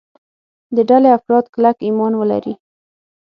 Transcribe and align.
د 0.75 0.77
ډلې 0.89 1.09
افراد 1.17 1.45
کلک 1.53 1.77
ایمان 1.87 2.13
ولري. 2.17 2.53